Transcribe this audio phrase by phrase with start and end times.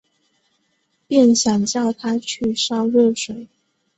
[1.07, 3.47] 便想叫她去烧热水